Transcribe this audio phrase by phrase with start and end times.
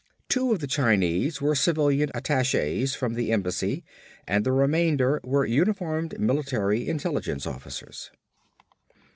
[0.29, 3.83] Two of the Chinese were civilian attachés from the embassy
[4.27, 8.09] and the remainder were uniformed, military intelligence officers.